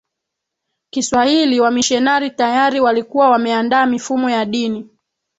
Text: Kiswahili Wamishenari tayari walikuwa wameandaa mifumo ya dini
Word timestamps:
Kiswahili 0.89 1.59
Wamishenari 1.59 2.29
tayari 2.31 2.79
walikuwa 2.79 3.29
wameandaa 3.29 3.85
mifumo 3.85 4.29
ya 4.29 4.45
dini 4.45 4.89